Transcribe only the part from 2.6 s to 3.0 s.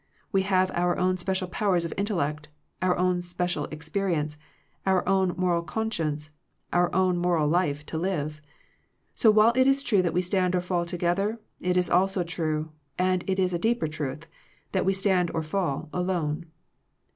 our